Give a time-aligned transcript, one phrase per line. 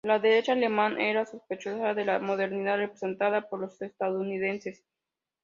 [0.03, 4.83] La derecha alemana era sospechosa de la modernidad representada por los Estados Unidos.